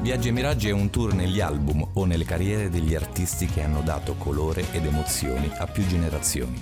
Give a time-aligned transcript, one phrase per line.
[0.00, 3.82] Viaggi e Miraggi è un tour negli album o nelle carriere degli artisti che hanno
[3.82, 6.58] dato colore ed emozioni a più generazioni.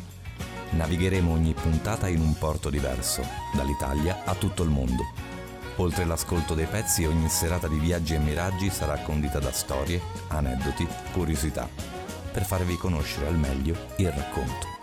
[0.70, 3.22] Navigheremo ogni puntata in un porto diverso,
[3.54, 5.04] dall'Italia a tutto il mondo.
[5.76, 10.84] Oltre l'ascolto dei pezzi, ogni serata di Viaggi e Miraggi sarà condita da storie, aneddoti,
[11.12, 11.68] curiosità,
[12.32, 14.77] per farvi conoscere al meglio il racconto.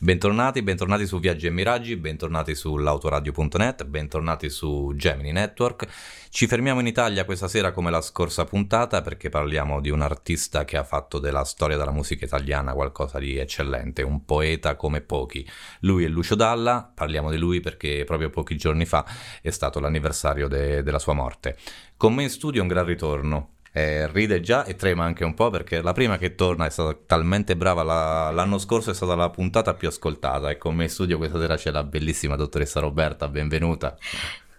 [0.00, 5.88] Bentornati, bentornati su Viaggi e Miraggi, bentornati sull'autoradio.net, bentornati su Gemini Network.
[6.28, 10.64] Ci fermiamo in Italia questa sera come la scorsa puntata perché parliamo di un artista
[10.64, 15.44] che ha fatto della storia della musica italiana qualcosa di eccellente, un poeta come pochi.
[15.80, 19.04] Lui è Lucio Dalla, parliamo di lui perché proprio pochi giorni fa
[19.42, 21.56] è stato l'anniversario de- della sua morte.
[21.96, 25.50] Con me in studio un gran ritorno, eh, ride già e trema anche un po'
[25.50, 29.30] perché la prima che torna è stata talmente brava, la, l'anno scorso è stata la
[29.30, 33.28] puntata più ascoltata e con me in studio questa sera c'è la bellissima dottoressa Roberta,
[33.28, 33.96] benvenuta.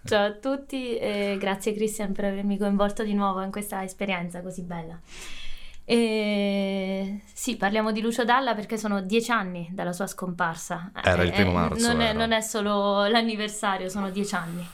[0.02, 4.62] Ciao a tutti e grazie Christian per avermi coinvolto di nuovo in questa esperienza così
[4.62, 4.98] bella.
[5.84, 10.92] E sì, parliamo di Lucio Dalla perché sono dieci anni dalla sua scomparsa.
[11.02, 11.86] Era il primo eh, marzo.
[11.86, 14.64] Non è, non è solo l'anniversario, sono dieci anni.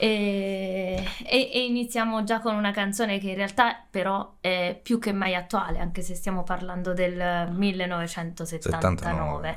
[0.00, 5.12] E, e, e, iniziamo già con una canzone che in realtà però è più che
[5.12, 9.56] mai attuale, anche se stiamo parlando del 1979.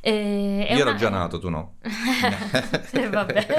[0.00, 0.90] E, Io una...
[0.90, 1.74] ero già nato, tu no.
[2.92, 3.46] eh, vabbè.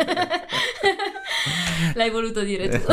[1.94, 2.82] L'hai voluto dire tu.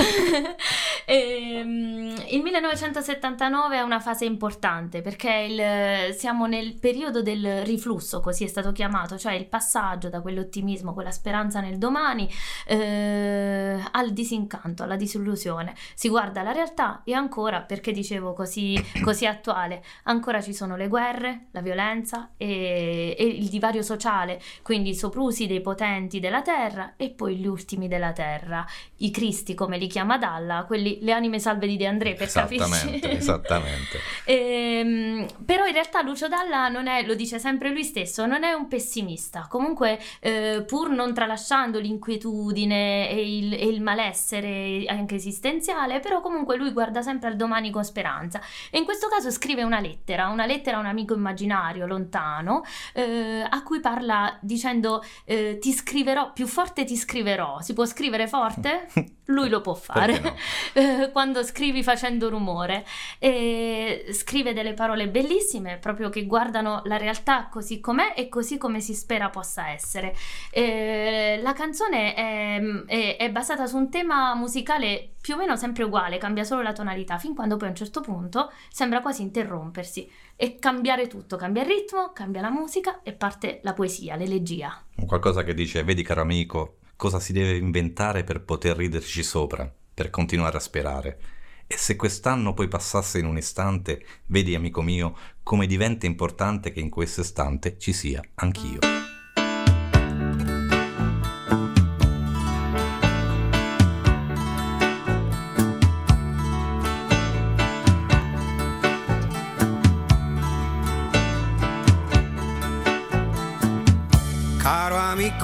[1.05, 8.21] e, um, il 1979 è una fase importante perché il, siamo nel periodo del riflusso,
[8.21, 12.29] così è stato chiamato, cioè il passaggio da quell'ottimismo, quella speranza nel domani
[12.67, 15.75] eh, al disincanto, alla disillusione.
[15.95, 20.89] Si guarda la realtà e ancora, perché dicevo così, così attuale, ancora ci sono le
[20.89, 26.95] guerre, la violenza e, e il divario sociale, quindi i soprusi dei potenti della terra
[26.97, 28.65] e poi gli ultimi della terra,
[28.99, 33.01] i cristi come li chiama Dalla, quelli, le anime salve di De André per esattamente,
[33.01, 33.17] capirci.
[33.17, 33.99] Esattamente.
[34.25, 38.45] e, ehm, però in realtà Lucio Dalla non è, lo dice sempre lui stesso, non
[38.45, 45.17] è un pessimista, comunque eh, pur non tralasciando l'inquietudine e il, e il malessere anche
[45.17, 48.41] esistenziale, però comunque lui guarda sempre al domani con speranza
[48.71, 52.63] e in questo caso scrive una lettera, una lettera a un amico immaginario lontano
[52.93, 58.27] eh, a cui parla dicendo eh, ti scriverò, più forte ti scriverò, si può scrivere
[58.27, 58.89] forte,
[59.31, 60.19] lui lo può fare.
[60.19, 60.29] No?
[60.73, 62.85] Eh, quando scrivi facendo rumore.
[63.19, 68.81] E scrive delle parole bellissime, proprio che guardano la realtà così com'è e così come
[68.81, 70.15] si spera possa essere.
[70.51, 75.85] E la canzone è, è, è basata su un tema musicale più o meno sempre
[75.85, 80.11] uguale, cambia solo la tonalità, fin quando poi a un certo punto sembra quasi interrompersi
[80.35, 84.83] e cambiare tutto, cambia il ritmo, cambia la musica e parte la poesia, l'elegia.
[85.07, 90.11] Qualcosa che dice, vedi caro amico, cosa si deve inventare per poter riderci sopra, per
[90.11, 91.19] continuare a sperare.
[91.67, 96.81] E se quest'anno poi passasse in un istante, vedi amico mio, come diventa importante che
[96.81, 99.10] in questo istante ci sia anch'io.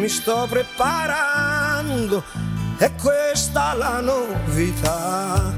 [0.00, 2.24] Mi sto preparando,
[2.78, 5.49] è questa la novità.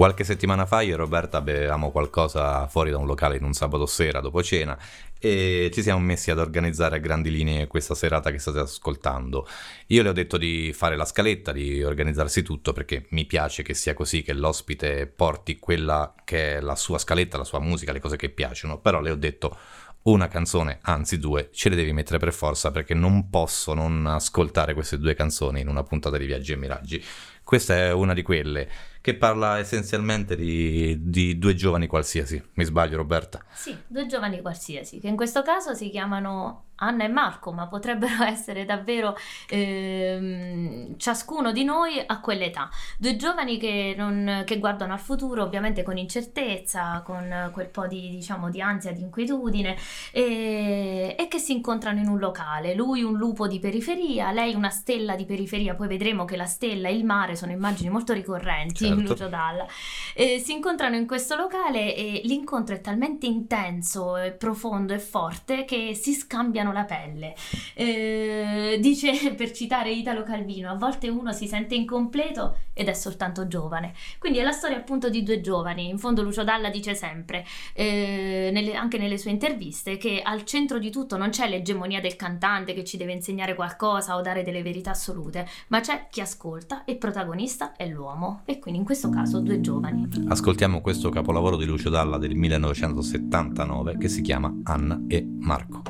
[0.00, 3.84] Qualche settimana fa io e Roberta bevevamo qualcosa fuori da un locale in un sabato
[3.84, 4.74] sera dopo cena
[5.18, 9.46] e ci siamo messi ad organizzare a grandi linee questa serata che state ascoltando.
[9.88, 13.74] Io le ho detto di fare la scaletta, di organizzarsi tutto perché mi piace che
[13.74, 18.00] sia così, che l'ospite porti quella che è la sua scaletta, la sua musica, le
[18.00, 19.54] cose che piacciono, però le ho detto
[20.02, 24.72] una canzone, anzi due, ce le devi mettere per forza perché non posso non ascoltare
[24.72, 27.04] queste due canzoni in una puntata di Viaggi e Miraggi.
[27.50, 28.68] Questa è una di quelle
[29.00, 32.40] che parla essenzialmente di, di due giovani qualsiasi.
[32.54, 33.42] Mi sbaglio, Roberta?
[33.50, 38.24] Sì, due giovani qualsiasi, che in questo caso si chiamano Anna e Marco, ma potrebbero
[38.28, 39.16] essere davvero
[39.48, 42.68] ehm, ciascuno di noi a quell'età.
[42.98, 48.10] Due giovani che, non- che guardano al futuro, ovviamente con incertezza, con quel po' di,
[48.10, 49.76] diciamo, di ansia, di inquietudine,
[50.12, 52.74] e, e che si incontrano in un locale.
[52.74, 56.88] Lui un lupo di periferia, lei una stella di periferia, poi vedremo che la stella
[56.88, 59.12] e il mare sono immagini molto ricorrenti in Certo.
[59.12, 59.66] Lucio Dalla.
[60.14, 65.64] Eh, si incontrano in questo locale e l'incontro è talmente intenso, e profondo e forte
[65.64, 67.34] che si scambiano la pelle.
[67.74, 73.46] Eh, dice, per citare Italo Calvino, a volte uno si sente incompleto ed è soltanto
[73.46, 73.94] giovane.
[74.18, 75.88] Quindi è la storia appunto di due giovani.
[75.88, 80.78] In fondo Lucio Dalla dice sempre, eh, nelle- anche nelle sue interviste, che al centro
[80.78, 84.62] di tutto non c'è l'egemonia del cantante che ci deve insegnare qualcosa o dare delle
[84.62, 86.98] verità assolute, ma c'è chi ascolta e il
[87.30, 88.42] protagonista è l'uomo.
[88.44, 90.08] E quindi in questo caso due giovani.
[90.28, 95.82] Ascoltiamo questo capolavoro di Lucio Dalla del 1979 che si chiama Anna e Marco.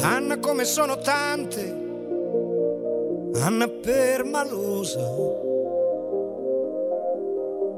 [0.00, 1.82] Anna come sono tante,
[3.34, 5.00] Anna permalosa.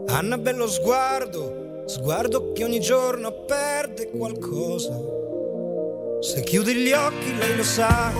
[0.09, 4.97] Anna bello sguardo, sguardo che ogni giorno perde qualcosa.
[6.21, 8.13] Se chiudi gli occhi lei lo sa.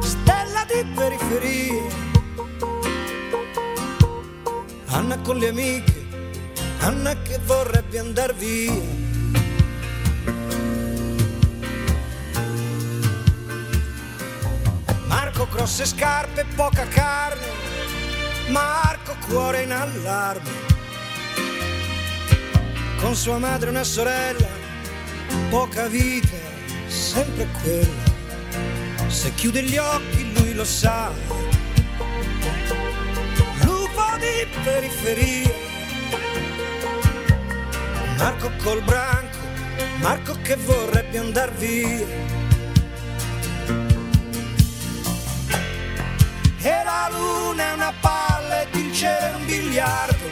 [0.00, 2.03] Stella di periferia.
[4.94, 6.06] Anna con le amiche,
[6.78, 8.72] Anna che vorrebbe andar via.
[15.06, 17.48] Marco grosse scarpe, poca carne,
[18.50, 20.50] Marco cuore in allarme.
[23.00, 24.48] Con sua madre una sorella,
[25.50, 26.36] poca vita,
[26.86, 28.12] sempre quella.
[29.08, 31.43] Se chiude gli occhi lui lo sa.
[34.44, 35.54] Di periferia,
[38.18, 39.38] Marco col branco,
[40.00, 42.06] Marco che vorrebbe andar via.
[46.60, 50.28] E la luna è una palla ed il cielo è un biliardo.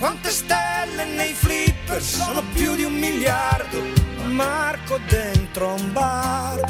[0.00, 3.80] Quante stelle nei flipper sono più di un miliardo.
[4.24, 6.60] Marco dentro un bar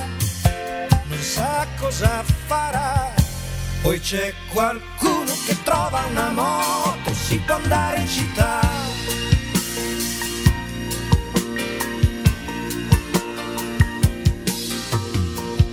[1.06, 3.09] non sa cosa farà.
[3.82, 8.60] Poi c'è qualcuno che trova una moto, si può andare in città.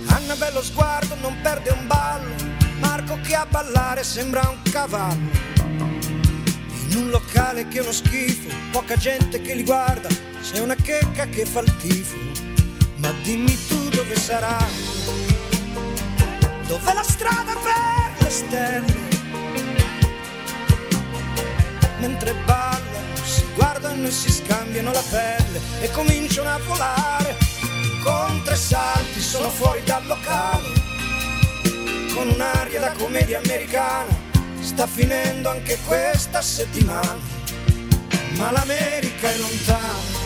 [0.06, 2.34] Anna bello sguardo, non perde un ballo.
[2.80, 5.30] Marco che a ballare sembra un cavallo.
[6.88, 10.08] In un locale che è uno schifo, poca gente che li guarda,
[10.40, 12.16] c'è una checca che fa il tifo.
[12.96, 14.56] Ma dimmi tu dove sarà?
[16.66, 17.87] Dov'è la strada per
[18.38, 19.06] le stelle?
[21.98, 27.36] Mentre ballano, si guardano e si scambiano la pelle e cominciano a volare.
[28.02, 30.72] Con tre salti sono fuori dal locale,
[32.14, 34.26] con un'aria da commedia americana.
[34.60, 37.18] Sta finendo anche questa settimana,
[38.36, 40.16] ma l'America è lontana,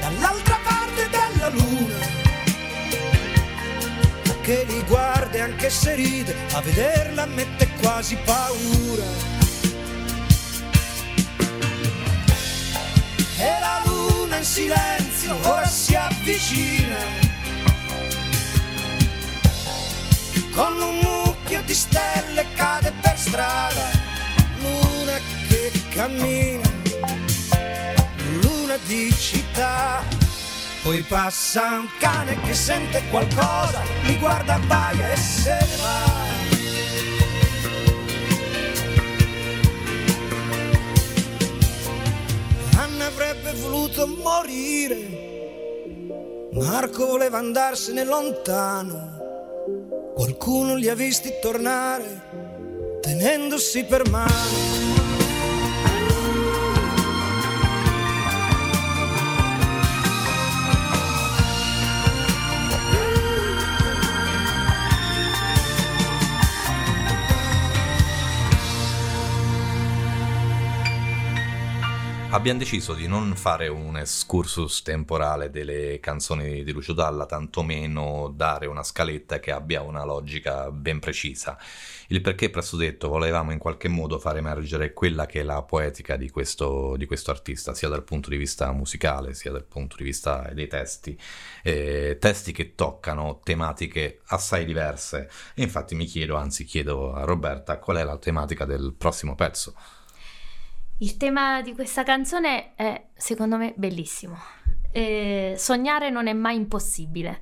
[0.00, 2.19] dall'altra parte della luna
[4.50, 9.04] che li guarda e anche se ride, a vederla mette quasi paura.
[13.38, 16.98] E la luna in silenzio ora si avvicina.
[20.52, 23.88] Con un mucchio di stelle cade per strada,
[24.58, 25.16] luna
[25.46, 26.68] che cammina,
[28.40, 30.29] luna di città.
[30.82, 36.08] Poi passa un cane che sente qualcosa, mi guarda, baia e se ne va.
[42.80, 44.96] Anna avrebbe voluto morire,
[46.52, 49.18] Marco voleva andarsene lontano.
[50.14, 54.79] Qualcuno li ha visti tornare, tenendosi per mano.
[72.32, 78.66] Abbiamo deciso di non fare un excursus temporale delle canzoni di Lucio Dalla, tantomeno dare
[78.66, 81.58] una scaletta che abbia una logica ben precisa.
[82.06, 86.16] Il perché presto detto, volevamo in qualche modo far emergere quella che è la poetica
[86.16, 90.04] di questo, di questo artista, sia dal punto di vista musicale, sia dal punto di
[90.04, 91.18] vista dei testi.
[91.64, 95.28] Eh, testi che toccano tematiche assai diverse.
[95.52, 99.74] E infatti mi chiedo, anzi chiedo a Roberta, qual è la tematica del prossimo pezzo?
[101.02, 104.36] Il tema di questa canzone è, secondo me, bellissimo.
[104.92, 107.40] Eh, sognare non è mai impossibile.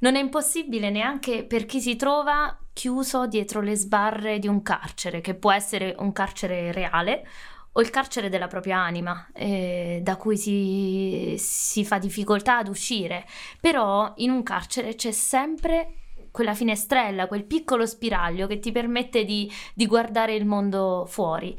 [0.00, 5.22] Non è impossibile neanche per chi si trova chiuso dietro le sbarre di un carcere,
[5.22, 7.26] che può essere un carcere reale
[7.72, 13.24] o il carcere della propria anima, eh, da cui si, si fa difficoltà ad uscire.
[13.60, 15.94] Però in un carcere c'è sempre
[16.30, 21.56] quella finestrella, quel piccolo spiraglio che ti permette di, di guardare il mondo fuori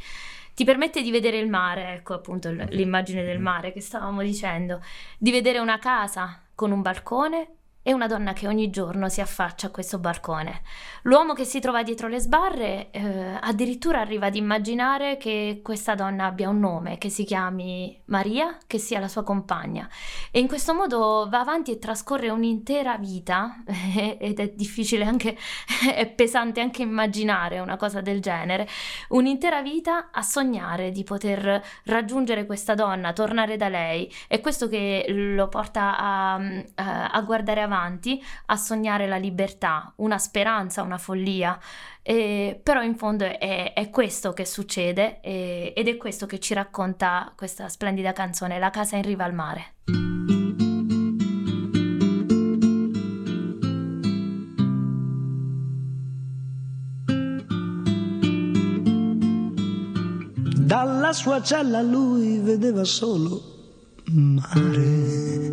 [0.61, 4.79] ti permette di vedere il mare, ecco appunto l'immagine del mare che stavamo dicendo,
[5.17, 9.67] di vedere una casa con un balcone e una donna che ogni giorno si affaccia
[9.67, 10.61] a questo balcone.
[11.03, 16.25] L'uomo che si trova dietro le sbarre eh, addirittura arriva ad immaginare che questa donna
[16.25, 19.89] abbia un nome, che si chiami Maria, che sia la sua compagna.
[20.29, 25.35] E in questo modo va avanti e trascorre un'intera vita, ed è difficile anche,
[25.93, 28.67] è pesante anche immaginare una cosa del genere,
[29.09, 34.11] un'intera vita a sognare di poter raggiungere questa donna, tornare da lei.
[34.27, 36.33] È questo che lo porta a,
[36.75, 41.57] a, a guardare avanti avanti a sognare la libertà, una speranza, una follia.
[42.03, 46.53] E, però in fondo è, è questo che succede e, ed è questo che ci
[46.53, 49.73] racconta questa splendida canzone, La casa in riva al mare.
[60.71, 63.41] Dalla sua cella lui vedeva solo
[64.05, 65.49] mare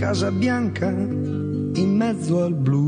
[0.00, 2.78] casa bianca in mezzo al blu.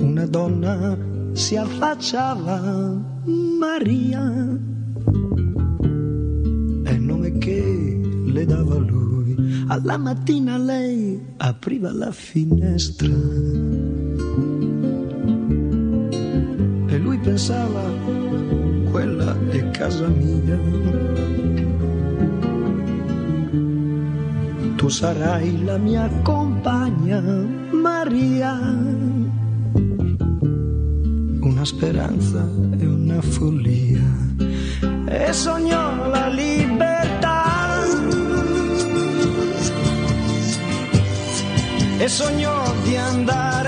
[0.00, 0.98] Una donna
[1.32, 2.60] si affacciava,
[3.58, 4.58] Maria,
[6.82, 9.36] è il nome che le dava lui.
[9.68, 13.14] Alla mattina lei apriva la finestra
[16.86, 17.82] e lui pensava,
[18.90, 21.17] quella è casa mia.
[24.78, 27.20] Tu sarai la mia compagna,
[27.72, 28.52] Maria.
[31.40, 32.46] Una speranza
[32.78, 34.06] e una follia
[35.08, 37.82] e sognò la libertà.
[41.98, 43.67] E sognò di andare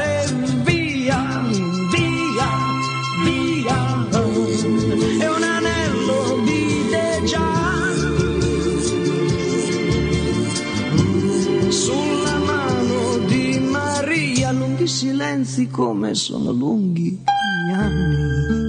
[15.51, 17.23] silenzi come sono lunghi
[17.67, 18.69] gli anni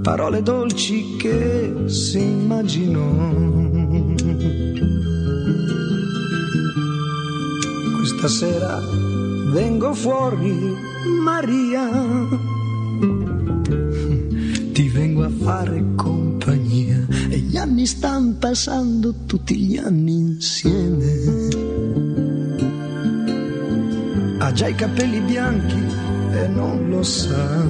[0.00, 3.04] parole dolci che si immaginò.
[7.98, 8.80] Questa sera
[9.50, 10.54] vengo fuori,
[11.24, 11.90] Maria,
[14.72, 20.85] ti vengo a fare compagnia e gli anni stanno passando tutti gli anni insieme.
[24.76, 25.84] Capelli bianchi
[26.32, 27.64] e non lo sa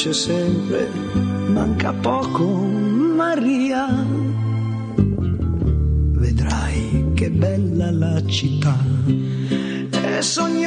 [0.00, 0.88] dice sempre,
[1.48, 3.86] manca poco Maria.
[6.22, 8.78] Vedrai che bella la città
[9.90, 10.59] e sognò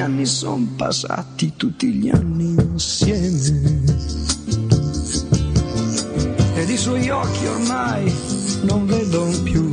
[0.00, 3.84] gli anni sono passati, tutti gli anni insieme.
[6.54, 8.10] Ed i suoi occhi ormai
[8.62, 9.68] non vedo più.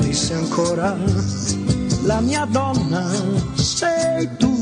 [0.00, 0.98] Disse ancora,
[2.02, 3.10] la mia donna
[3.54, 4.54] sei tu.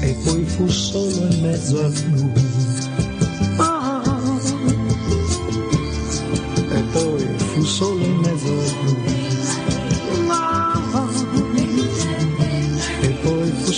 [0.00, 2.32] E poi fu solo in mezzo al blu.
[3.58, 4.02] Ah,
[6.72, 8.21] e poi fu solo in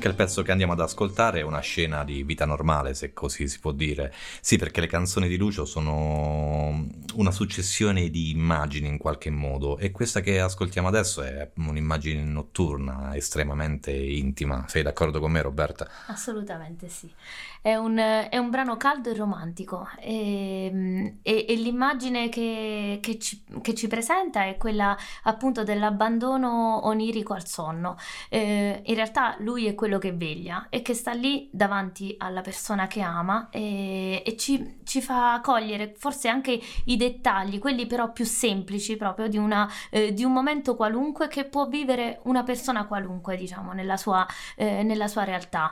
[0.00, 3.46] Anche il pezzo che andiamo ad ascoltare è una scena di vita normale, se così
[3.48, 4.10] si può dire.
[4.40, 6.86] Sì, perché le canzoni di Lucio sono
[7.16, 13.14] una successione di immagini in qualche modo e questa che ascoltiamo adesso è un'immagine notturna,
[13.14, 14.64] estremamente intima.
[14.68, 15.86] Sei d'accordo con me Roberta?
[16.06, 17.12] Assolutamente sì.
[17.62, 23.44] È un, è un brano caldo e romantico e, e, e l'immagine che, che, ci,
[23.60, 27.96] che, ci, presenta è quella appunto dell'abbandono onirico al sonno.
[28.30, 32.86] Eh, in realtà lui è quello che veglia e che sta lì davanti alla persona
[32.86, 38.24] che ama e, e ci, ci, fa cogliere forse anche i dettagli, quelli però più
[38.24, 43.36] semplici proprio di, una, eh, di un momento qualunque che può vivere una persona qualunque
[43.36, 45.70] diciamo nella sua, eh, nella sua realtà.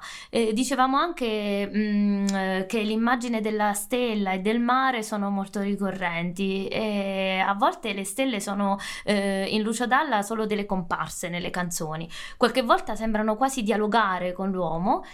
[0.52, 2.26] dicevamo anche Mm,
[2.66, 8.40] che l'immagine della stella e del mare sono molto ricorrenti e a volte le stelle
[8.40, 14.32] sono eh, in Lucio Dalla solo delle comparse nelle canzoni, qualche volta sembrano quasi dialogare
[14.32, 15.04] con l'uomo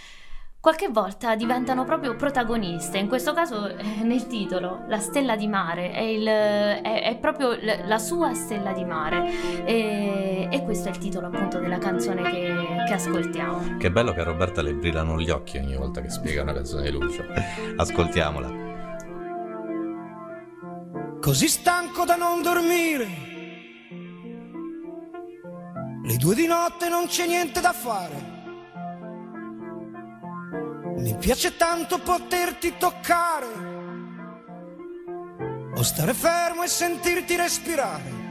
[0.65, 2.97] qualche volta diventano proprio protagoniste.
[2.97, 7.55] In questo caso, eh, nel titolo, la stella di mare è, il, è, è proprio
[7.61, 9.63] la sua stella di mare.
[9.63, 13.77] E, e, questo è il titolo appunto della canzone che, che, ascoltiamo.
[13.77, 16.81] Che bello che a Roberta le brillano gli occhi ogni volta che spiega una canzone
[16.81, 17.23] di Lucio.
[17.75, 18.63] Ascoltiamola.
[21.21, 23.07] Così stanco da non dormire.
[26.03, 28.34] Le due di notte non c'è niente da fare
[30.95, 33.73] mi piace tanto poterti toccare
[35.75, 38.23] o stare fermo e sentirti respirare.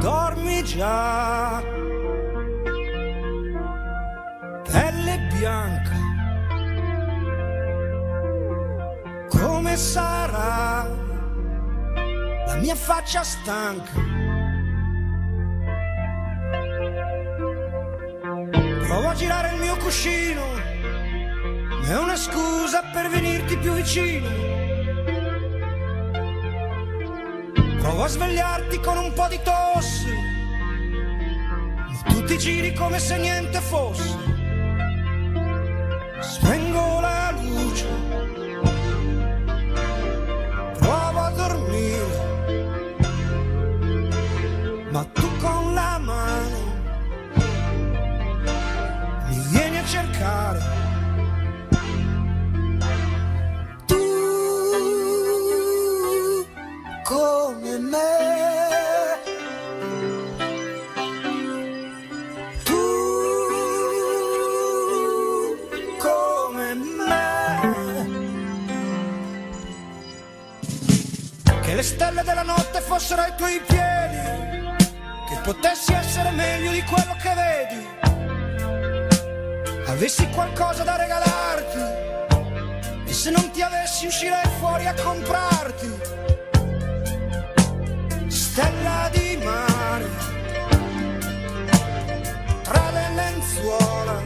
[0.00, 1.62] Dormi già,
[5.36, 5.94] bianca.
[9.28, 10.88] Come sarà
[12.46, 14.25] la mia faccia stanca?
[18.96, 20.42] Provo a girare il mio cuscino,
[21.84, 24.26] è una scusa per venirti più vicino.
[27.78, 30.08] Provo a svegliarti con un po' di tosse,
[31.86, 34.16] ma tu ti giri come se niente fosse.
[36.20, 37.86] Spengo la luce,
[73.36, 74.74] ai tuoi piedi,
[75.28, 77.86] che potessi essere meglio di quello che vedi.
[79.86, 81.78] Avessi qualcosa da regalarti
[83.06, 85.98] e se non ti avessi uscirei fuori a comprarti.
[88.28, 90.08] Stella di mare,
[92.62, 94.22] tra le lenzuola,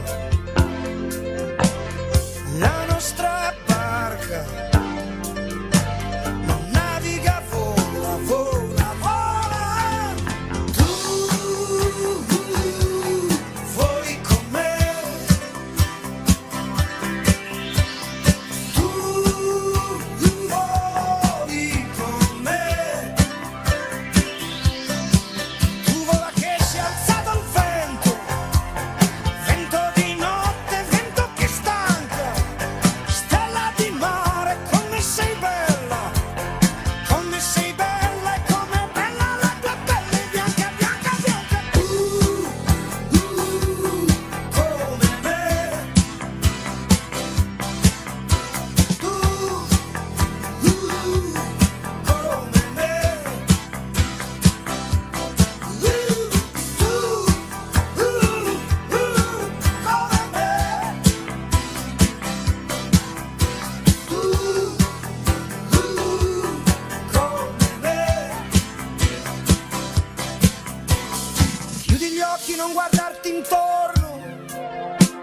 [73.35, 74.19] intorno,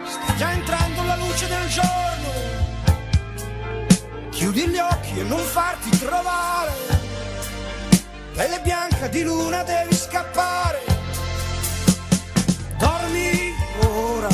[0.05, 1.97] sta già entrando la luce del giorno.
[4.31, 6.73] Chiudi gli occhi e non farti trovare,
[8.35, 10.85] pelle bianca di luna devi scappare.
[12.79, 14.29] Dormi ora,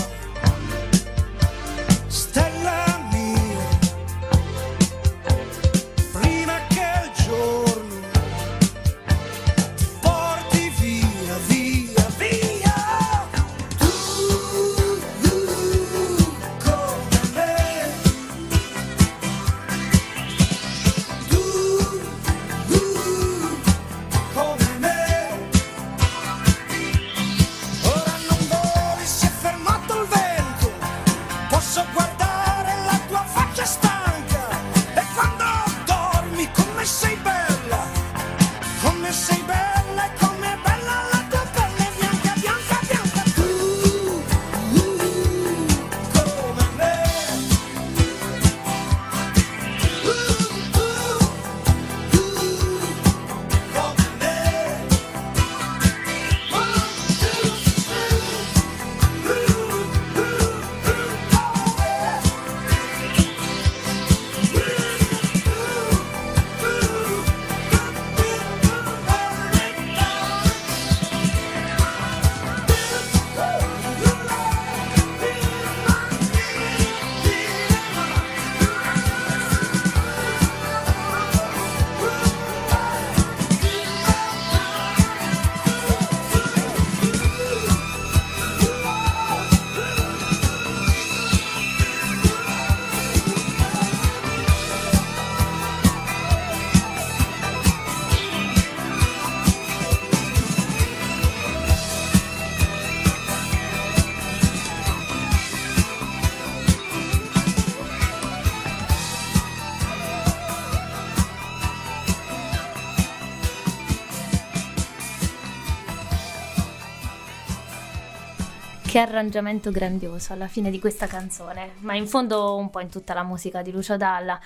[118.94, 123.12] Che arrangiamento grandioso alla fine di questa canzone, ma in fondo un po' in tutta
[123.12, 124.38] la musica di Lucio Dalla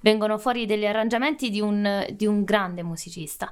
[0.00, 3.50] vengono fuori degli arrangiamenti di un, di un grande musicista.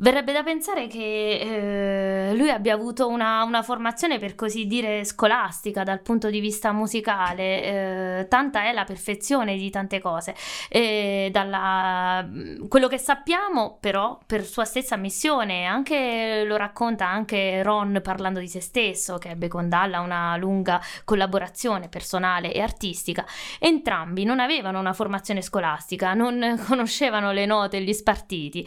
[0.00, 5.82] Verrebbe da pensare che eh, lui abbia avuto una, una, formazione per così dire scolastica
[5.82, 7.62] dal punto di vista musicale,
[8.20, 10.34] eh, tanta è la perfezione di tante cose.
[10.70, 12.26] E dalla,
[12.66, 18.48] quello che sappiamo però per sua stessa missione, anche, lo racconta anche Ron parlando di
[18.48, 23.26] se stesso, che ebbe con Dalla una lunga collaborazione personale e artistica,
[23.58, 28.66] entrambi non avevano una formazione scolastica, non conoscevano le note e gli spartiti.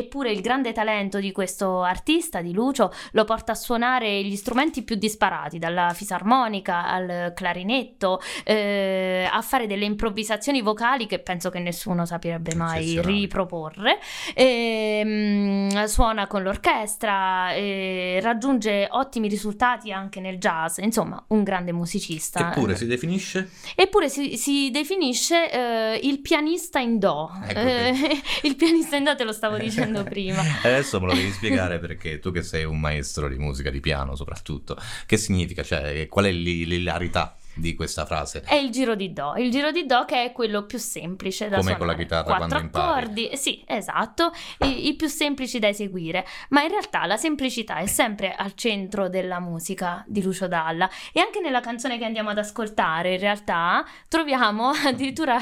[0.00, 4.36] Eh, eppure il grande talento di questo artista, di Lucio, lo porta a suonare gli
[4.36, 11.50] strumenti più disparati, dalla fisarmonica al clarinetto, eh, a fare delle improvvisazioni vocali che penso
[11.50, 13.98] che nessuno sapirebbe mai riproporre.
[14.34, 21.42] E, mh, mm, suona con l'orchestra, e raggiunge ottimi risultati anche nel jazz, insomma, un
[21.42, 22.50] grande musicista.
[22.50, 23.50] Eppure si definisce?
[23.74, 27.30] Eppure si, si definisce eh, il pianista in do.
[27.46, 30.42] Ecco eh, il pianista in do te lo stavo dicendo dicendo prima.
[30.62, 34.14] Adesso me lo devi spiegare perché tu che sei un maestro di musica, di piano
[34.14, 34.76] soprattutto,
[35.06, 35.62] che significa?
[35.62, 38.42] Cioè, qual è l'ilarità di questa frase?
[38.42, 41.56] È il giro di Do, il giro di Do che è quello più semplice da
[41.58, 41.78] Come suonare.
[41.78, 43.36] con la chitarra Quattro quando accordi, impari.
[43.36, 48.34] sì, esatto, I, i, più semplici da eseguire, ma in realtà la semplicità è sempre
[48.34, 53.14] al centro della musica di Lucio Dalla e anche nella canzone che andiamo ad ascoltare
[53.14, 55.38] in realtà troviamo addirittura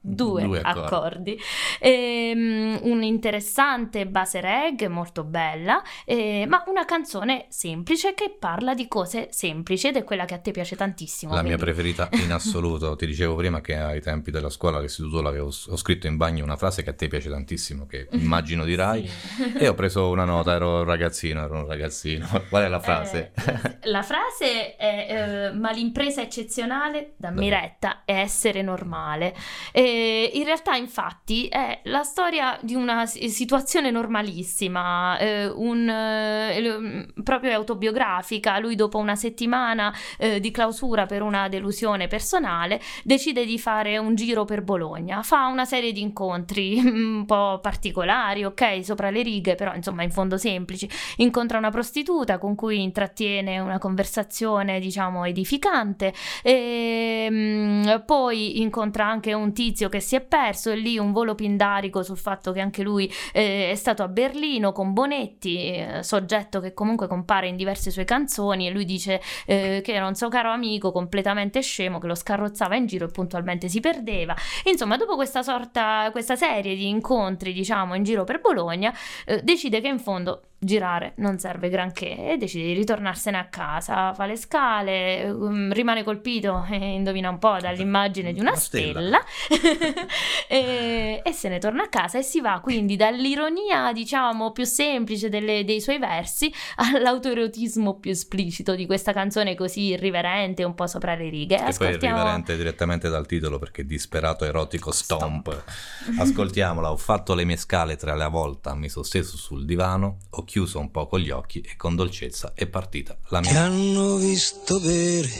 [0.00, 1.40] due, due accordi, accordi.
[1.78, 8.74] E, um, un interessante base reg molto bella, eh, ma una canzone semplice che parla
[8.74, 11.34] di cose semplici ed è quella che a te piace tantissimo.
[11.34, 12.96] La mia preferita in assoluto.
[12.96, 16.56] Ti dicevo prima che ai tempi della scuola all'istituto l'avevo ho scritto in bagno una
[16.56, 19.52] frase che a te piace tantissimo, che immagino dirai, sì.
[19.58, 22.26] e ho preso una nota, ero un ragazzino, ero un ragazzino.
[22.48, 23.32] Qual è la frase?
[23.34, 29.34] Eh, la frase è eh, ma l'impresa eccezionale da Miretta è essere normale.
[29.72, 37.54] E in realtà infatti è la storia di una situazione normalissima, eh, un, eh, proprio
[37.54, 38.58] autobiografica.
[38.58, 44.14] Lui dopo una settimana eh, di clausura per una delusione personale, decide di fare un
[44.14, 45.22] giro per Bologna.
[45.22, 50.10] Fa una serie di incontri un po' particolari, ok, sopra le righe, però insomma in
[50.10, 50.88] fondo semplici.
[51.16, 59.32] Incontra una prostituta con cui intrattiene una conversazione, diciamo, edificante e ehm, poi incontra anche
[59.32, 62.82] un tizio che si è perso e lì un volo pindarico sul fatto che anche
[62.82, 67.90] lui eh, è stato a Berlino con Bonetti, eh, soggetto che comunque compare in diverse
[67.90, 72.06] sue canzoni e lui dice eh, che era un suo caro amico completamente scemo che
[72.06, 74.34] lo scarrozzava in giro e puntualmente si perdeva.
[74.64, 78.92] Insomma, dopo questa sorta, questa serie di incontri, diciamo, in giro per Bologna,
[79.24, 84.12] eh, decide che in fondo girare non serve granché e decide di ritornarsene a casa,
[84.12, 89.24] fa le scale, um, rimane colpito, eh, indovina un po' dall'immagine di una, una stella,
[89.48, 90.04] stella.
[90.46, 95.30] e, e, se ne torna a casa e si va quindi dall'ironia diciamo più semplice
[95.30, 101.14] delle, dei suoi versi all'autoerotismo più esplicito di questa canzone così irriverente, un po' sopra
[101.14, 101.56] le righe.
[101.56, 101.98] Che Ascoltiamo...
[101.98, 105.48] poi è irriverente direttamente dal titolo perché disperato erotico stomp.
[105.48, 105.64] stomp.
[106.20, 110.44] Ascoltiamola, ho fatto le mie scale tra la volta, mi sono steso sul divano, ho
[110.50, 113.50] chiuso un poco gli occhi e con dolcezza è partita la mia.
[113.50, 115.30] Ti hanno visto bere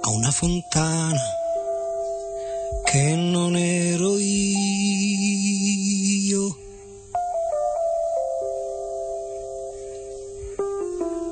[0.00, 1.20] a una fontana
[2.84, 4.58] che non ero io.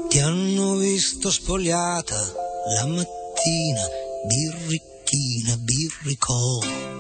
[0.09, 2.15] Ti hanno visto spogliata
[2.77, 3.83] la mattina,
[4.29, 7.00] birricchina, birricò.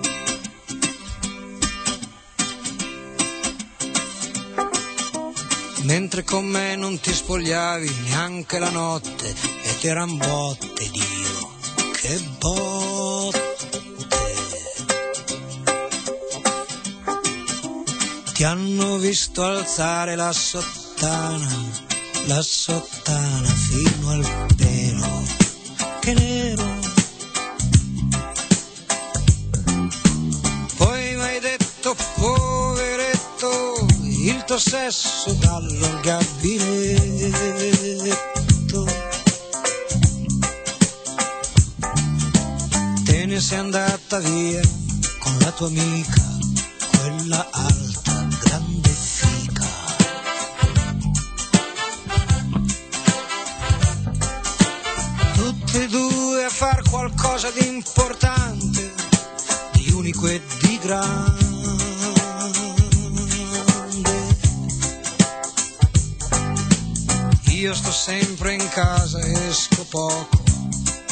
[5.83, 11.55] Mentre con me non ti spogliavi neanche la notte ed eran botte, Dio,
[11.95, 13.49] che botte.
[18.33, 21.49] Ti hanno visto alzare la sottana,
[22.27, 25.23] la sottana fino al pelo,
[26.01, 26.80] che nero.
[34.22, 36.28] Il tuo sesso dallo gabinetto.
[43.04, 44.61] Te ne sei andata via
[45.20, 46.22] con la tua amica,
[46.98, 49.66] quella alta, grande fica.
[55.35, 58.92] Tutte e due a far qualcosa di importante,
[59.72, 61.39] di unico e di grande.
[67.61, 70.42] Io sto sempre in casa, esco poco,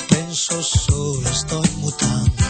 [0.08, 2.47] penso solo, sto mutando.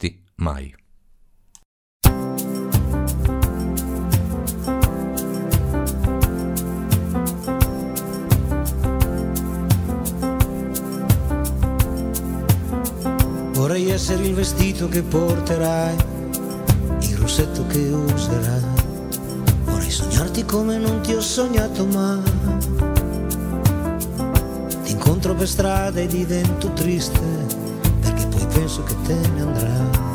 [0.00, 0.74] visti mai.
[13.52, 15.96] Vorrei essere il vestito che porterai,
[17.00, 18.64] il rossetto che userai.
[19.64, 22.22] Vorrei sognarti come non ti ho sognato mai.
[24.82, 27.49] Ti incontro per strada e divento triste
[28.80, 30.08] penso che te ne andrà.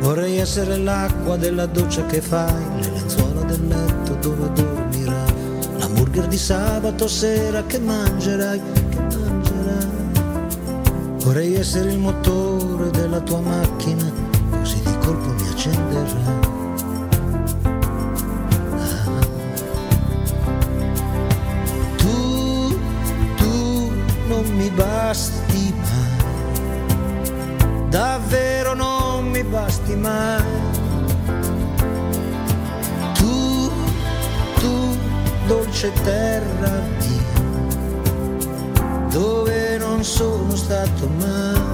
[0.00, 5.34] Vorrei essere l'acqua della doccia che fai, le lenzuola del letto dove dormirai,
[5.76, 9.86] l'hamburger di sabato sera che mangerai, che mangerai.
[11.18, 14.17] Vorrei essere il motore della tua macchina
[30.08, 30.42] mai.
[33.14, 33.70] Tu,
[34.60, 34.96] tu,
[35.46, 37.40] dolce terra mia,
[39.10, 41.67] dove non sono stato mai.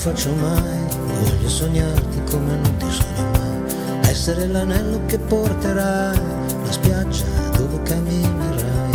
[0.00, 0.86] Faccio mai,
[1.20, 6.18] voglio sognarti come non ti sogno mai, essere l'anello che porterai,
[6.64, 7.24] la spiaggia
[7.54, 8.92] dove camminerai,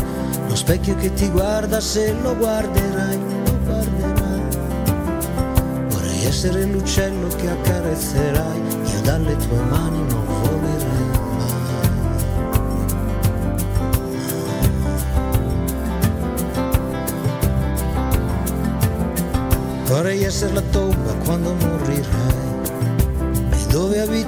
[0.48, 4.42] lo specchio che ti guarda se lo guarderai, lo guarderai.
[5.90, 10.94] Vorrei essere l'uccello che accarezzerai, io dalle tue mani non volerei.
[19.88, 20.95] Vorrei essere la tomba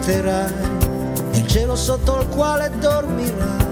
[0.07, 0.53] dove abiterai,
[1.33, 3.65] il cielo sotto il quale dormirai.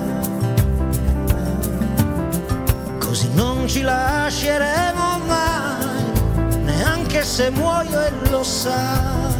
[2.99, 9.33] Così non ci lasceremo mai, neanche se muoio e lo sai.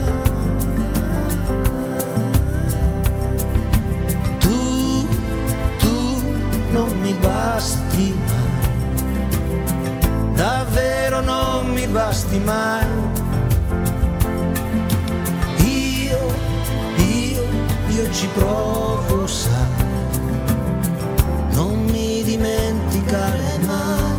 [4.40, 5.08] Tu,
[5.80, 6.24] tu
[6.72, 8.34] non mi basti mai
[10.36, 13.15] davvero non mi basti mai.
[17.96, 19.54] Io ci provo, sai,
[21.52, 24.15] non mi dimenticare mai.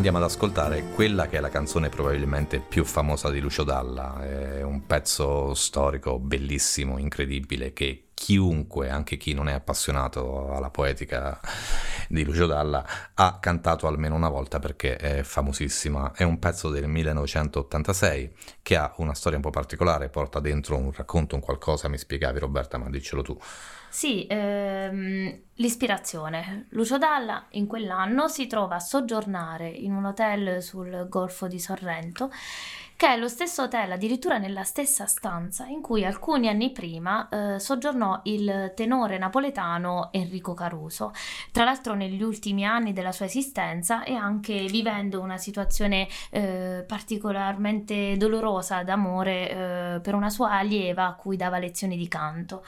[0.00, 4.62] Andiamo ad ascoltare quella che è la canzone probabilmente più famosa di Lucio Dalla, è
[4.62, 11.38] un pezzo storico bellissimo, incredibile, che chiunque, anche chi non è appassionato alla poetica
[12.08, 12.82] di Lucio Dalla,
[13.12, 16.12] ha cantato almeno una volta perché è famosissima.
[16.14, 18.32] È un pezzo del 1986
[18.62, 22.38] che ha una storia un po' particolare, porta dentro un racconto, un qualcosa, mi spiegavi
[22.38, 23.38] Roberta, ma diccelo tu.
[23.92, 26.66] Sì, ehm, l'ispirazione.
[26.70, 32.30] Lucio Dalla in quell'anno si trova a soggiornare in un hotel sul Golfo di Sorrento,
[33.00, 37.58] che è lo stesso hotel, addirittura nella stessa stanza in cui alcuni anni prima eh,
[37.58, 41.12] soggiornò il tenore napoletano Enrico Caruso.
[41.50, 48.18] Tra l'altro negli ultimi anni della sua esistenza e anche vivendo una situazione eh, particolarmente
[48.18, 52.62] dolorosa d'amore eh, per una sua allieva a cui dava lezioni di canto.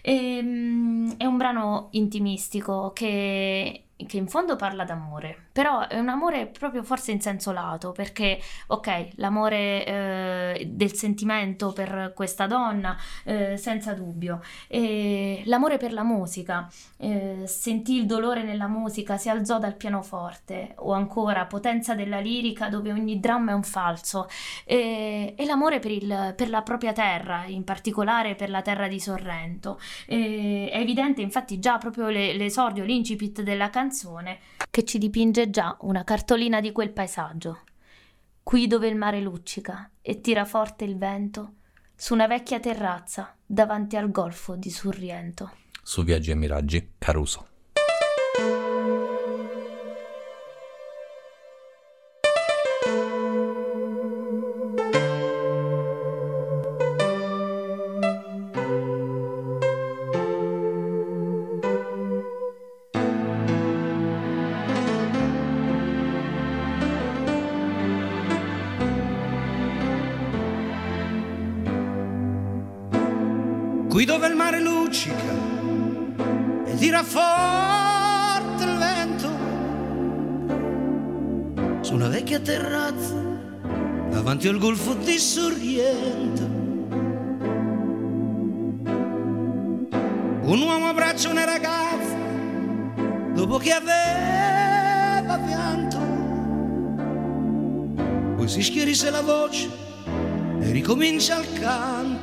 [0.00, 6.46] Ehm, è un brano intimistico che che in fondo parla d'amore, però è un amore
[6.46, 13.56] proprio forse in senso lato, perché ok, l'amore eh, del sentimento per questa donna, eh,
[13.56, 19.58] senza dubbio, e l'amore per la musica, eh, sentì il dolore nella musica, si alzò
[19.58, 24.28] dal pianoforte, o ancora potenza della lirica dove ogni dramma è un falso,
[24.64, 29.00] e, e l'amore per, il, per, la propria terra, in particolare per la terra di
[29.00, 29.78] Sorrento.
[30.06, 33.90] E, è evidente infatti già proprio le, l'esordio, l'incipit della canzone,
[34.70, 37.60] che ci dipinge già una cartolina di quel paesaggio.
[38.42, 41.54] Qui dove il mare luccica e tira forte il vento,
[41.94, 45.52] su una vecchia terrazza davanti al golfo di Surriento.
[45.82, 47.51] Su Viaggi e Miraggi, Caruso.
[99.10, 99.68] La voce
[100.60, 102.21] e ricomincia il canto.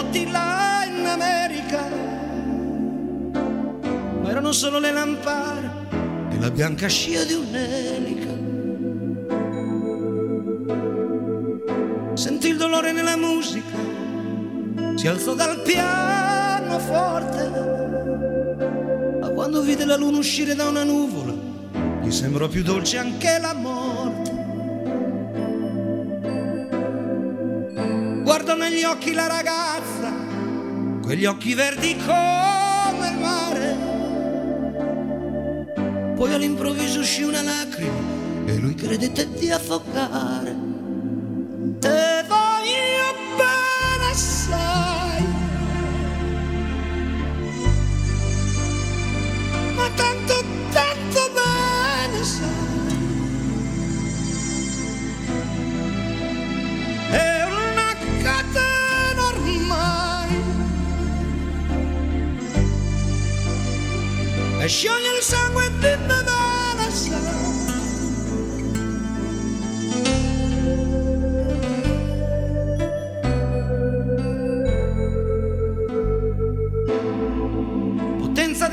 [0.00, 1.88] Notti là in America,
[4.22, 5.70] ma erano solo le lampare
[6.30, 8.36] e la bianca scia di un'elica.
[12.14, 13.76] Sentì il dolore nella musica,
[14.94, 17.48] si alzò dal pianoforte,
[19.20, 21.34] ma quando vide la luna uscire da una nuvola,
[22.02, 24.36] gli sembrò più dolce anche la morte.
[28.22, 29.77] Guardò negli occhi la ragazza,
[31.08, 33.76] quegli occhi verdi come il mare.
[36.14, 40.54] Poi all'improvviso uscì una lacrima e lui credette di affogare.
[41.78, 42.17] Te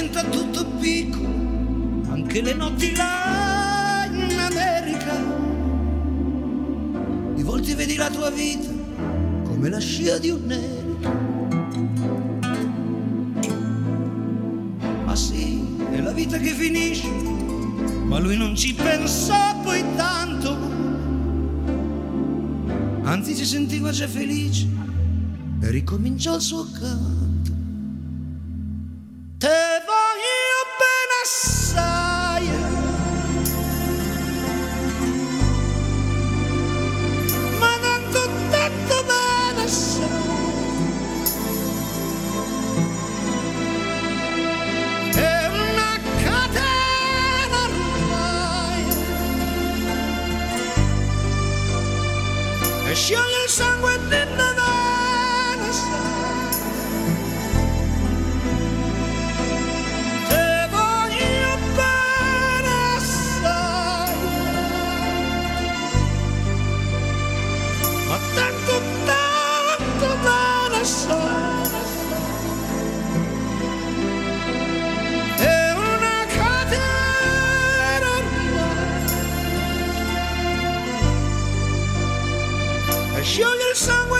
[0.00, 1.28] Diventa tutto piccolo,
[2.08, 5.14] anche le notti là in America.
[7.34, 8.70] Di volte vedi la tua vita
[9.44, 11.12] come la scia di un'elica.
[15.04, 17.08] Ma sì, è la vita che finisce,
[18.04, 20.56] ma lui non ci pensò poi tanto.
[23.02, 24.66] Anzi si sentiva già felice
[25.60, 27.29] e ricominciò il suo canto.
[83.22, 84.19] Show you the way.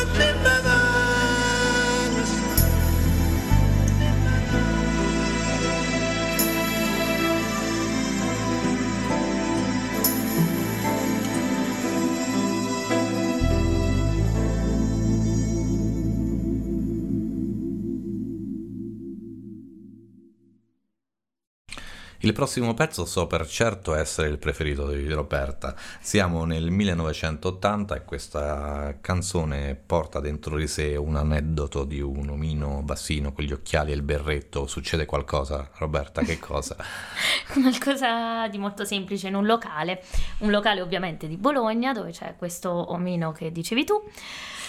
[22.30, 25.74] Il prossimo pezzo so per certo essere il preferito di Roberta.
[25.98, 32.82] Siamo nel 1980 e questa canzone porta dentro di sé un aneddoto di un omino
[32.82, 34.68] bassino con gli occhiali e il berretto.
[34.68, 36.22] Succede qualcosa, Roberta?
[36.22, 36.76] Che cosa?
[37.52, 40.04] Qualcosa di molto semplice in un locale,
[40.38, 44.00] un locale ovviamente di Bologna dove c'è questo omino che dicevi tu.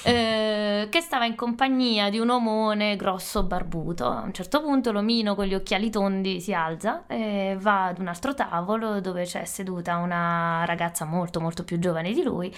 [0.04, 4.08] Eh, che stava in compagnia di un omone grosso barbuto.
[4.08, 8.08] A un certo punto l'omino con gli occhiali tondi si alza e va ad un
[8.08, 12.54] altro tavolo dove c'è seduta una ragazza molto molto più giovane di lui.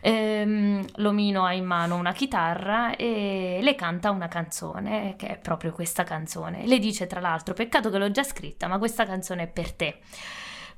[0.00, 5.72] Eh, l'omino ha in mano una chitarra e le canta una canzone, che è proprio
[5.72, 6.66] questa canzone.
[6.66, 9.98] Le dice tra l'altro, peccato che l'ho già scritta, ma questa canzone è per te.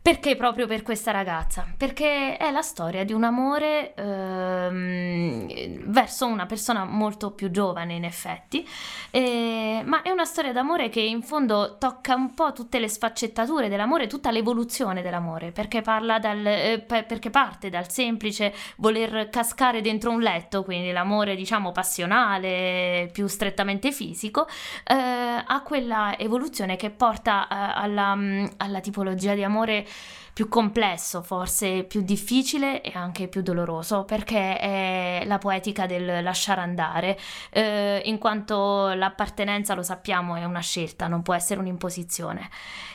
[0.02, 1.66] Perché proprio per questa ragazza?
[1.76, 8.04] Perché è la storia di un amore ehm, verso una persona molto più giovane in
[8.04, 8.66] effetti,
[9.10, 13.68] eh, ma è una storia d'amore che in fondo tocca un po' tutte le sfaccettature
[13.68, 20.22] dell'amore, tutta l'evoluzione dell'amore, perché, dal, eh, perché parte dal semplice voler cascare dentro un
[20.22, 24.46] letto, quindi l'amore diciamo passionale, più strettamente fisico,
[24.86, 28.18] eh, a quella evoluzione che porta eh, alla,
[28.56, 29.88] alla tipologia di amore
[30.32, 36.60] più complesso, forse più difficile e anche più doloroso, perché è la poetica del lasciare
[36.60, 37.18] andare,
[37.50, 42.48] eh, in quanto l'appartenenza, lo sappiamo, è una scelta, non può essere un'imposizione.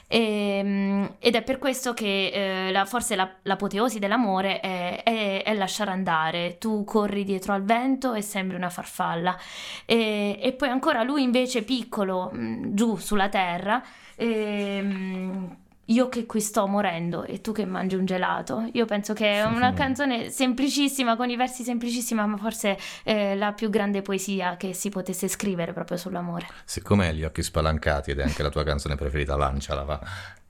[0.08, 0.20] E,
[0.60, 5.54] ehm, ed è per questo che eh, la, forse la, l'apoteosi dell'amore è, è, è,
[5.54, 9.38] lasciare andare, tu corri dietro al vento e sembri una farfalla.
[9.86, 13.84] E, e poi ancora lui invece piccolo, mh, giù sulla terra,
[14.16, 18.70] ehm, io che qui sto morendo e tu che mangi un gelato.
[18.74, 23.54] Io penso che è una canzone semplicissima, con i versi semplicissima, ma forse eh, la
[23.54, 26.48] più grande poesia che si potesse scrivere proprio sull'amore.
[26.64, 30.00] Siccome hai gli occhi spalancati ed è anche la tua canzone preferita, lanciala, va.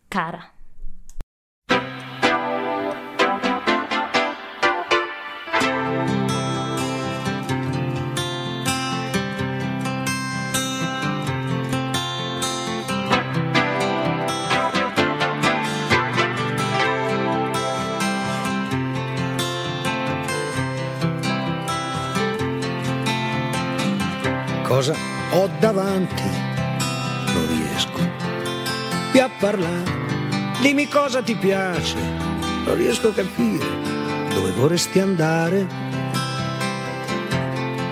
[0.08, 0.50] Cara.
[24.86, 24.96] Cosa
[25.32, 26.22] ho davanti,
[27.34, 28.00] non riesco
[29.12, 29.92] più a parlare,
[30.62, 31.98] dimmi cosa ti piace,
[32.66, 33.66] non riesco a capire
[34.32, 35.66] dove vorresti andare,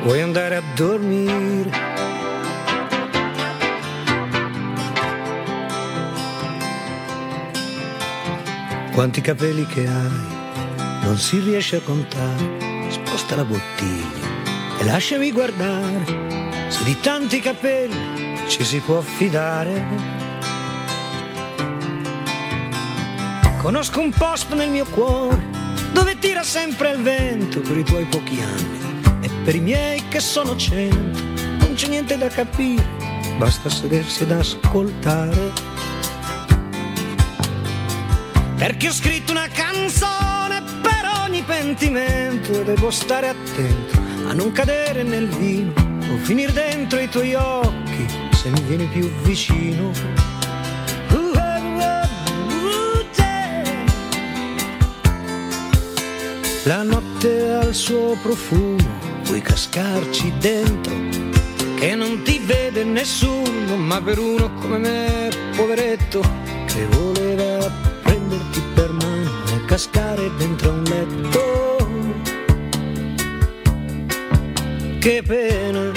[0.04, 1.82] vuoi andare a dormire.
[8.91, 14.28] Quanti capelli che hai, non si riesce a contare, sposta la bottiglia
[14.78, 16.43] e lasciami guardare
[16.74, 19.86] se di tanti capelli ci si può fidare.
[23.61, 25.41] Conosco un posto nel mio cuore
[25.93, 30.19] dove tira sempre il vento per i tuoi pochi anni e per i miei che
[30.19, 31.21] sono cento.
[31.59, 32.84] Non c'è niente da capire,
[33.38, 35.51] basta sedersi ad ascoltare.
[38.57, 45.03] Perché ho scritto una canzone per ogni pentimento e devo stare attento a non cadere
[45.03, 49.91] nel vino o finir dentro i tuoi occhi se mi vieni più vicino.
[56.66, 58.78] La notte ha il suo profumo,
[59.24, 60.93] puoi cascarci dentro,
[61.76, 66.22] che non ti vede nessuno, ma per uno come me, poveretto,
[66.66, 67.70] che voleva
[68.01, 71.72] prenderti per mano e cascare dentro un letto
[75.04, 75.91] che pena,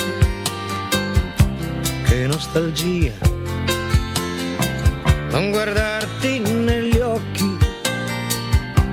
[2.09, 3.13] che nostalgia,
[5.31, 7.57] non guardarti negli occhi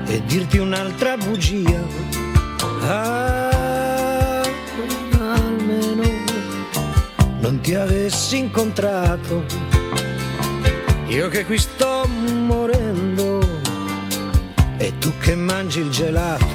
[0.06, 1.82] e dirti un'altra bugia.
[2.82, 4.44] Ah,
[5.20, 6.04] almeno
[7.40, 9.46] non ti avessi incontrato,
[11.08, 13.40] io che qui sto morendo
[14.78, 16.53] e tu che mangi il gelato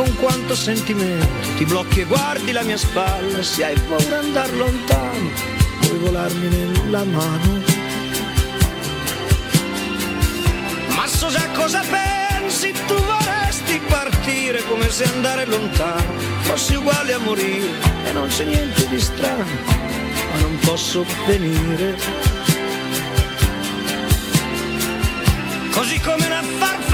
[0.00, 1.26] con quanto sentimento.
[1.58, 5.30] Ti blocchi e guardi la mia spalla se hai paura andar lontano
[5.80, 7.62] puoi volarmi nella mano.
[10.96, 17.18] Ma so già cosa pensi tu vorresti partire come se andare lontano fossi uguale a
[17.18, 17.68] morire
[18.06, 19.44] e non c'è niente di strano
[20.32, 21.98] ma non posso venire.
[25.70, 26.89] Così come una farfalla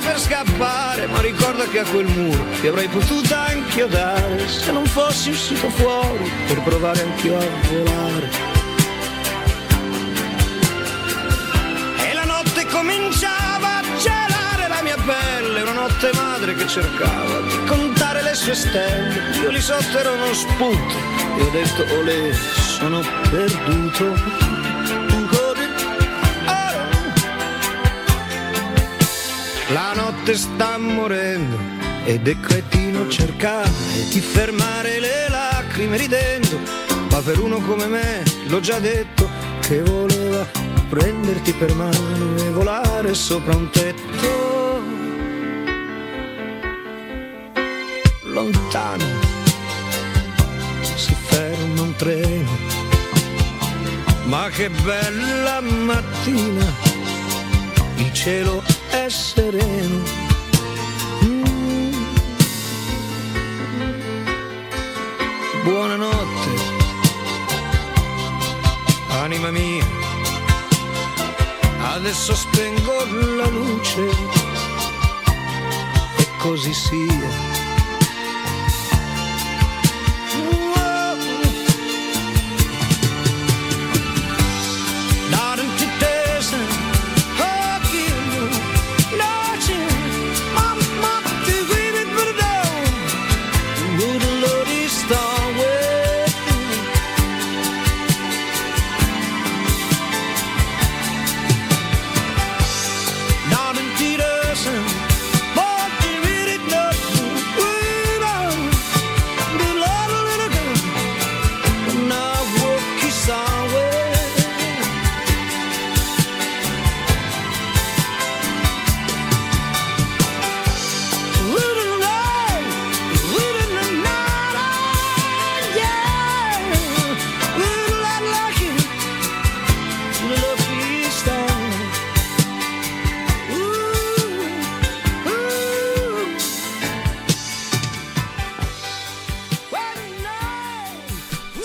[0.00, 4.84] per scappare, ma ricorda che a quel muro ti avrei potuto anche dare se non
[4.86, 8.30] fossi uscito fuori per provare anch'io a volare.
[12.08, 17.64] E la notte cominciava a gelare la mia pelle, una notte madre che cercava di
[17.66, 19.36] contare le sue stelle.
[19.42, 20.94] Io lì sotto ero uno spunto
[21.38, 24.59] e ho detto, olè, sono perduto.
[29.72, 31.56] La notte sta morendo
[32.04, 33.70] ed è cretino cercare
[34.10, 36.58] di fermare le lacrime ridendo,
[37.08, 39.28] ma per uno come me l'ho già detto
[39.60, 40.44] che voleva
[40.88, 44.82] prenderti per mano e volare sopra un tetto.
[48.24, 49.04] Lontano
[50.96, 52.58] si ferma un treno,
[54.24, 56.74] ma che bella mattina,
[57.98, 60.02] il cielo è sereno.
[61.24, 61.92] Mm.
[65.62, 66.50] Buonanotte,
[69.22, 69.86] anima mia,
[71.94, 73.04] adesso spengo
[73.36, 74.08] la luce
[76.16, 77.59] e così sia.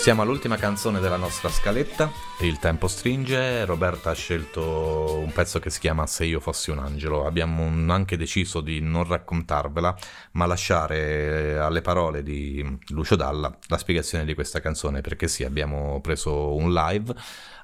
[0.06, 5.68] Siamo all'ultima canzone della nostra scaletta, il tempo stringe, Roberta ha scelto un pezzo che
[5.68, 9.96] si chiama Se io fossi un angelo, abbiamo anche deciso di non raccontarvela,
[10.34, 16.00] ma lasciare alle parole di Lucio Dalla la spiegazione di questa canzone, perché sì, abbiamo
[16.00, 17.12] preso un live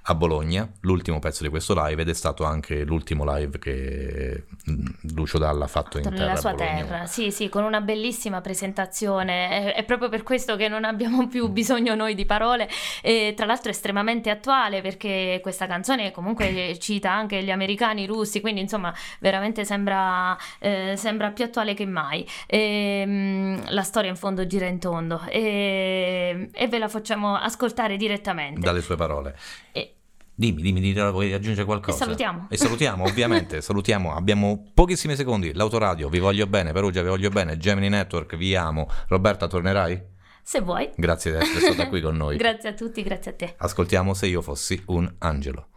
[0.07, 4.87] a Bologna, l'ultimo pezzo di questo live ed è stato anche l'ultimo live che mm,
[5.15, 7.07] Lucio Dalla ha fatto in terra nella sua terra.
[7.07, 9.73] Sì, sì, con una bellissima presentazione.
[9.75, 11.53] È, proprio per questo che non abbiamo più mm.
[11.53, 12.69] bisogno noi di parole.
[13.01, 18.07] E, tra l'altro è estremamente attuale perché questa canzone comunque cita anche gli americani, i
[18.07, 22.27] russi, quindi insomma veramente sembra, eh, sembra più attuale che mai.
[22.47, 27.97] E, mh, la storia in fondo gira in tondo e, e ve la facciamo ascoltare
[27.97, 28.59] direttamente.
[28.59, 29.37] Dalle sue parole.
[29.71, 29.92] E,
[30.35, 31.97] Dimmi, dimmi, dimmi, vuoi aggiungere qualcosa?
[31.97, 32.47] E salutiamo.
[32.49, 34.15] E salutiamo, ovviamente, salutiamo.
[34.15, 35.53] Abbiamo pochissimi secondi.
[35.53, 36.73] L'autoradio, vi voglio bene.
[36.73, 37.59] Perugia, vi voglio bene.
[37.59, 38.89] Gemini Network, vi amo.
[39.09, 40.03] Roberta, tornerai?
[40.43, 40.91] Se vuoi.
[40.97, 42.37] Grazie di essere stata qui con noi.
[42.39, 43.55] grazie a tutti, grazie a te.
[43.59, 45.69] Ascoltiamo Se io fossi un angelo.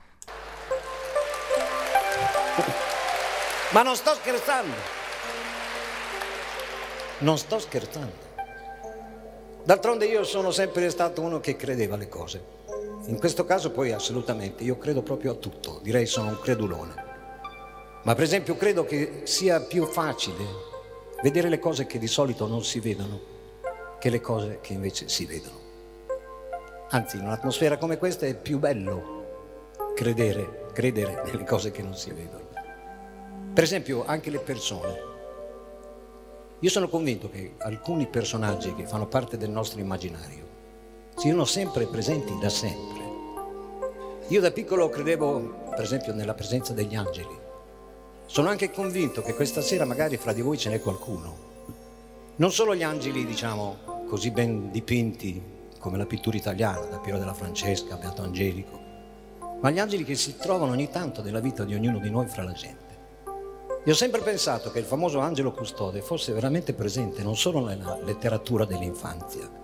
[3.72, 4.74] Ma non sto scherzando.
[7.20, 8.24] Non sto scherzando.
[9.66, 12.55] D'altronde io sono sempre stato uno che credeva alle cose.
[13.08, 16.94] In questo caso poi assolutamente, io credo proprio a tutto, direi sono un credulone.
[18.02, 20.44] Ma per esempio credo che sia più facile
[21.22, 23.34] vedere le cose che di solito non si vedono
[24.00, 25.60] che le cose che invece si vedono.
[26.90, 32.12] Anzi, in un'atmosfera come questa è più bello credere, credere nelle cose che non si
[32.12, 32.48] vedono.
[33.54, 35.14] Per esempio anche le persone.
[36.60, 40.45] Io sono convinto che alcuni personaggi che fanno parte del nostro immaginario
[41.16, 43.04] siano sempre presenti da sempre.
[44.28, 47.44] Io da piccolo credevo, per esempio, nella presenza degli angeli.
[48.26, 51.54] Sono anche convinto che questa sera magari fra di voi ce n'è qualcuno.
[52.38, 55.42] Non solo gli angeli, diciamo, così ben dipinti
[55.80, 58.80] come la pittura italiana, da Piero della Francesca, Beato Angelico,
[59.62, 62.44] ma gli angeli che si trovano ogni tanto nella vita di ognuno di noi fra
[62.44, 62.84] la gente.
[63.86, 67.98] Io ho sempre pensato che il famoso angelo custode fosse veramente presente non solo nella
[68.04, 69.64] letteratura dell'infanzia,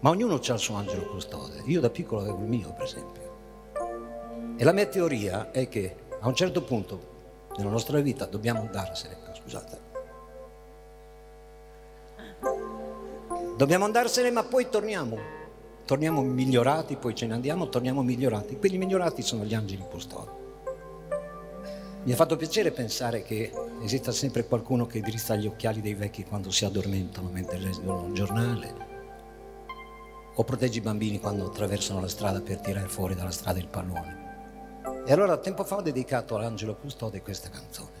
[0.00, 1.62] ma ognuno ha il suo angelo custode.
[1.66, 3.28] Io da piccolo avevo il mio, per esempio.
[4.56, 7.08] E la mia teoria è che a un certo punto
[7.56, 9.88] nella nostra vita dobbiamo andarsene, scusate.
[13.56, 15.38] Dobbiamo andarsene, ma poi torniamo.
[15.84, 18.56] Torniamo migliorati, poi ce ne andiamo, torniamo migliorati.
[18.56, 20.38] Quelli migliorati sono gli angeli custodi.
[22.04, 26.24] Mi ha fatto piacere pensare che esista sempre qualcuno che drizza gli occhiali dei vecchi
[26.24, 28.89] quando si addormentano mentre leggono il giornale
[30.40, 34.28] o protegge i bambini quando attraversano la strada per tirare fuori dalla strada il pallone.
[35.06, 37.98] E allora tempo fa ho dedicato all'angelo custode questa canzone.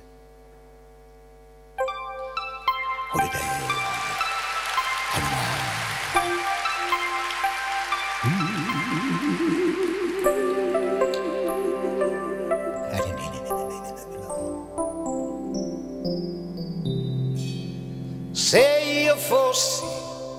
[18.32, 18.60] Se
[19.04, 19.84] io fossi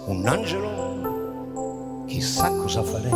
[0.06, 0.91] un angelo,
[2.22, 3.12] chissà cosa farei.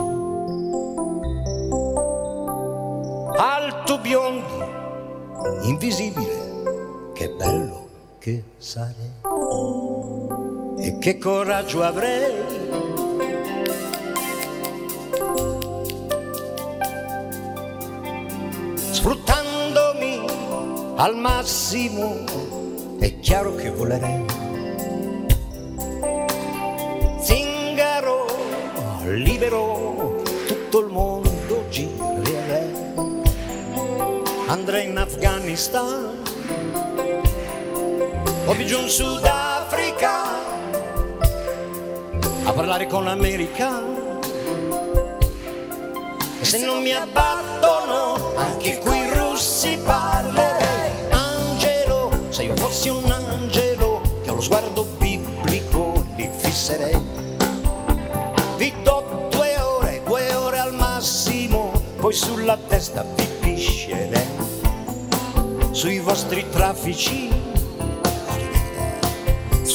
[3.37, 7.87] Alto biondo, invisibile, che bello
[8.17, 9.13] che sarei.
[10.79, 12.33] E che coraggio avrei.
[18.89, 20.25] Sfruttandomi
[20.95, 22.23] al massimo,
[22.97, 24.44] è chiaro che volerei.
[29.13, 32.83] Libero, tutto il mondo girerei.
[34.47, 36.21] Andrei in Afghanistan
[38.45, 40.23] o giù in Sudafrica
[42.43, 43.83] a parlare con l'America.
[46.39, 50.91] E se non mi abbattono, anche qui russi parlerei.
[51.09, 57.04] Angelo, se io fossi un angelo, che ho lo sguardo biblico, li fisserei.
[62.15, 64.27] Sulla testa vi piscerei.
[65.71, 67.43] Sui vostri traffici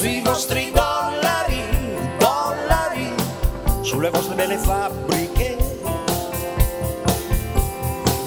[0.00, 1.62] sui vostri dollari,
[2.18, 3.12] dollari,
[3.82, 5.58] sulle vostre belle fabbriche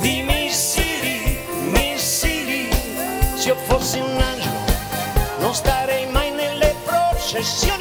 [0.02, 1.40] di missili,
[1.72, 2.70] missili.
[3.34, 4.60] Se io fossi un angelo,
[5.40, 7.73] non starei mai nelle processioni,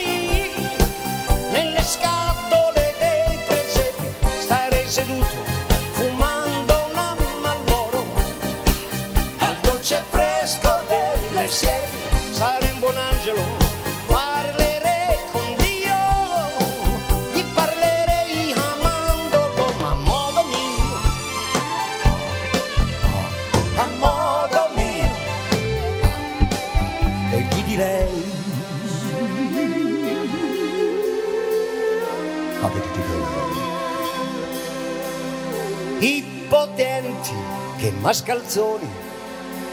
[38.03, 38.91] mascalzoni,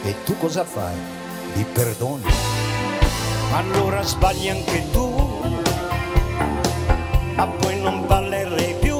[0.03, 0.95] e tu cosa fai?
[1.55, 2.23] Li perdoni
[3.55, 5.41] allora sbagli anche tu,
[7.33, 8.99] ma poi non ballerei più.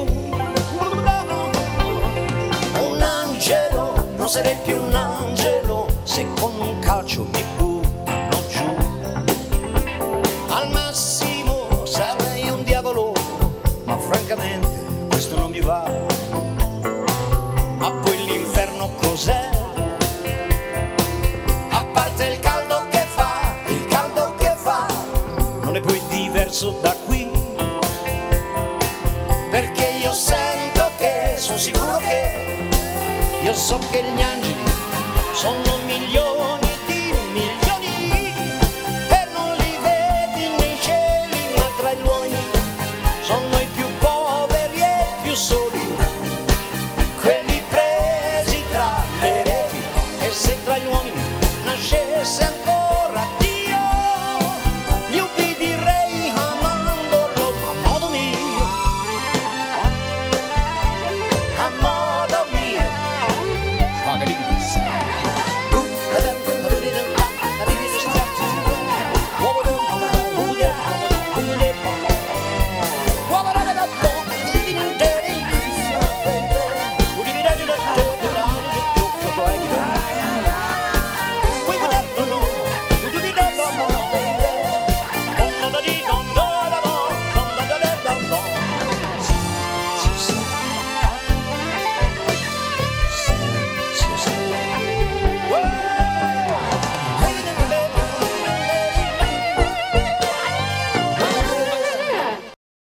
[2.80, 8.74] Un angelo, non sarei più un angelo se con un calcio mi buttano giù.
[10.48, 13.12] Al massimo sarei un diavolo,
[13.84, 14.69] ma francamente
[26.60, 27.28] diverso da qui.
[29.50, 32.68] Perché io sento che, sono sicuro che,
[33.42, 34.64] io so che gli angeli
[35.32, 35.78] sono